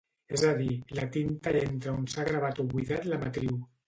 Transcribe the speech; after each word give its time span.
És 0.35 0.43
a 0.51 0.51
dir, 0.59 0.69
la 0.99 1.03
tinta 1.17 1.53
entra 1.59 1.93
on 1.97 2.07
s'ha 2.13 2.25
gravat 2.31 2.63
o 2.65 2.65
buidat 2.73 3.07
la 3.13 3.21
matriu. 3.25 3.61